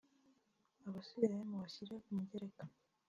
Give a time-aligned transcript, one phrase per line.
[0.87, 2.63] abasigaye mubashyire ku mugereka.